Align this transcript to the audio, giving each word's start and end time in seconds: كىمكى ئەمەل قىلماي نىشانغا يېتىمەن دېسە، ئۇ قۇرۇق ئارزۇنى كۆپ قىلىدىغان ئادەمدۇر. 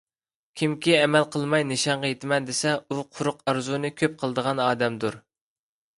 كىمكى 0.59 0.95
ئەمەل 0.99 1.27
قىلماي 1.35 1.67
نىشانغا 1.73 2.09
يېتىمەن 2.11 2.49
دېسە، 2.49 2.73
ئۇ 2.95 3.05
قۇرۇق 3.19 3.45
ئارزۇنى 3.53 3.95
كۆپ 4.03 4.17
قىلىدىغان 4.23 4.63
ئادەمدۇر. 4.69 5.25